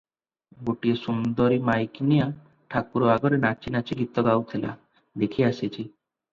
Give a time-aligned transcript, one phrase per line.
[0.69, 2.25] ଗୋଟିଏ ସୁନ୍ଦରୀ ମାଇକିନିଆ
[2.75, 4.75] ଠାକୁର ଆଗରେ ନାଚି ନାଚି ଗୀତ ଗାଉଥିଲା,
[5.25, 5.89] ଦେଖି ଆସିଛି।